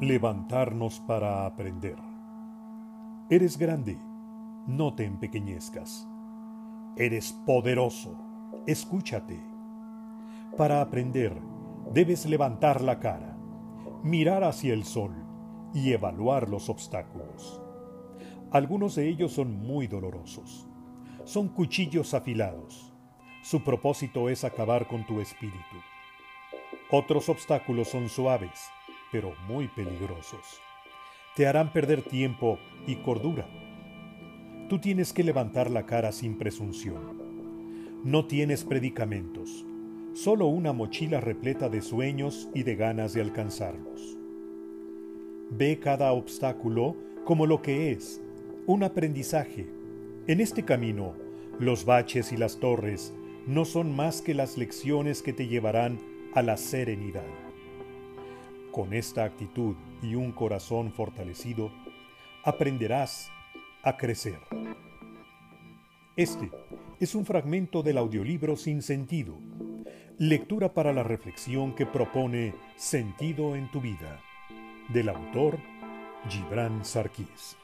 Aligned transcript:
Levantarnos 0.00 0.98
para 1.00 1.44
aprender. 1.44 1.98
Eres 3.28 3.58
grande, 3.58 3.98
no 4.66 4.94
te 4.94 5.04
empequeñezcas. 5.04 6.08
Eres 6.96 7.34
poderoso, 7.44 8.16
escúchate. 8.66 9.38
Para 10.56 10.80
aprender, 10.80 11.38
debes 11.92 12.24
levantar 12.24 12.80
la 12.80 12.98
cara, 12.98 13.36
mirar 14.02 14.42
hacia 14.42 14.72
el 14.72 14.84
sol 14.84 15.12
y 15.74 15.92
evaluar 15.92 16.48
los 16.48 16.70
obstáculos. 16.70 17.60
Algunos 18.52 18.94
de 18.94 19.06
ellos 19.06 19.32
son 19.32 19.54
muy 19.54 19.86
dolorosos. 19.86 20.66
Son 21.24 21.46
cuchillos 21.48 22.14
afilados. 22.14 22.90
Su 23.42 23.62
propósito 23.62 24.30
es 24.30 24.44
acabar 24.44 24.88
con 24.88 25.04
tu 25.04 25.20
espíritu. 25.20 25.76
Otros 26.90 27.28
obstáculos 27.28 27.88
son 27.88 28.08
suaves 28.08 28.70
pero 29.12 29.34
muy 29.46 29.68
peligrosos. 29.68 30.60
Te 31.36 31.46
harán 31.46 31.72
perder 31.72 32.02
tiempo 32.02 32.58
y 32.86 32.96
cordura. 32.96 33.46
Tú 34.68 34.78
tienes 34.78 35.12
que 35.12 35.24
levantar 35.24 35.70
la 35.70 35.86
cara 35.86 36.12
sin 36.12 36.38
presunción. 36.38 37.18
No 38.04 38.26
tienes 38.26 38.64
predicamentos, 38.64 39.64
solo 40.14 40.46
una 40.46 40.72
mochila 40.72 41.20
repleta 41.20 41.68
de 41.68 41.82
sueños 41.82 42.48
y 42.54 42.62
de 42.62 42.76
ganas 42.76 43.12
de 43.12 43.20
alcanzarlos. 43.20 44.16
Ve 45.50 45.78
cada 45.80 46.12
obstáculo 46.12 46.96
como 47.24 47.46
lo 47.46 47.62
que 47.62 47.92
es, 47.92 48.20
un 48.66 48.82
aprendizaje. 48.82 49.66
En 50.26 50.40
este 50.40 50.64
camino, 50.64 51.14
los 51.58 51.84
baches 51.84 52.32
y 52.32 52.36
las 52.36 52.58
torres 52.58 53.12
no 53.46 53.64
son 53.64 53.94
más 53.94 54.22
que 54.22 54.34
las 54.34 54.56
lecciones 54.56 55.22
que 55.22 55.32
te 55.32 55.48
llevarán 55.48 55.98
a 56.34 56.42
la 56.42 56.56
serenidad. 56.56 57.49
Con 58.72 58.94
esta 58.94 59.24
actitud 59.24 59.74
y 60.00 60.14
un 60.14 60.30
corazón 60.30 60.92
fortalecido, 60.92 61.72
aprenderás 62.44 63.30
a 63.82 63.96
crecer. 63.96 64.38
Este 66.16 66.50
es 67.00 67.16
un 67.16 67.24
fragmento 67.24 67.82
del 67.82 67.98
audiolibro 67.98 68.56
Sin 68.56 68.82
Sentido, 68.82 69.38
lectura 70.18 70.72
para 70.72 70.92
la 70.92 71.02
reflexión 71.02 71.74
que 71.74 71.86
propone 71.86 72.54
Sentido 72.76 73.56
en 73.56 73.70
tu 73.72 73.80
vida, 73.80 74.20
del 74.88 75.08
autor 75.08 75.58
Gibran 76.28 76.84
Sarkis. 76.84 77.56